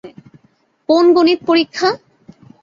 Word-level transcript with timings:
কোন 0.89 1.05
গণিত 1.15 1.39
পরীক্ষা? 1.47 1.89